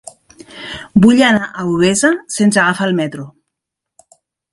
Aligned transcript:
Vull 1.03 1.19
anar 1.25 1.43
a 1.49 1.61
Albesa 1.65 2.11
sense 2.37 2.61
agafar 2.63 2.87
el 2.93 2.97
metro. 3.01 3.27